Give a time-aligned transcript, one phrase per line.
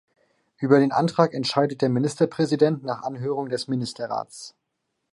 [0.57, 4.55] Über den Antrag entscheidet der Ministerpräsident nach Anhörung des Ministerrats.